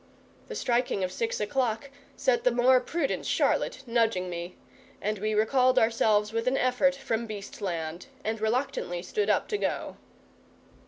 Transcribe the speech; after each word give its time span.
The 0.47 0.55
striking 0.55 1.03
of 1.03 1.11
six 1.11 1.39
o'clock 1.39 1.91
set 2.15 2.43
the 2.43 2.49
more 2.49 2.79
prudent 2.79 3.23
Charlotte 3.23 3.83
nudging 3.85 4.31
me, 4.31 4.55
and 4.99 5.19
we 5.19 5.35
recalled 5.35 5.77
ourselves 5.77 6.33
with 6.33 6.47
an 6.47 6.57
effort 6.57 6.95
from 6.95 7.27
Beast 7.27 7.61
land, 7.61 8.07
and 8.23 8.41
reluctantly 8.41 9.03
stood 9.03 9.29
up 9.29 9.47
to 9.49 9.59
go. 9.59 9.97